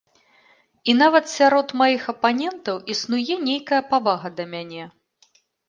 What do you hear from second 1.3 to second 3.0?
сярод маіх апанентаў